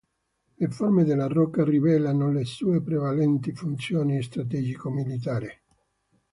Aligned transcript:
Le 0.55 0.67
forme 0.69 1.03
della 1.03 1.27
rocca 1.27 1.63
rivelano 1.63 2.31
le 2.31 2.43
sue 2.43 2.81
prevalenti 2.81 3.53
funzioni 3.53 4.19
strategico-militari. 4.23 5.49